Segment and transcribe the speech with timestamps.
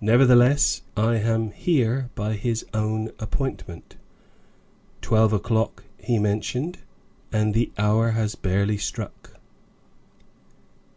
[0.00, 3.96] "Nevertheless, I am here by his own appointment.
[5.00, 6.78] Twelve o'clock he mentioned;
[7.32, 9.40] and the hour has barely struck."